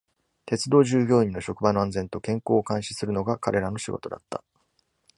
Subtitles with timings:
[0.47, 4.43] 鉄道従業員の職場の安全と健康を監視するのが彼らの仕事だった。